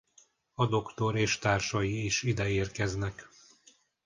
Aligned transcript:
A 0.53 0.65
Doktor 0.67 1.15
és 1.15 1.37
társai 1.39 2.05
is 2.05 2.23
ide 2.23 2.49
érkeznek. 2.49 3.29